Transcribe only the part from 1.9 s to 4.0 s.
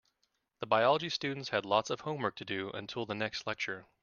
of homework to do until the next lecture.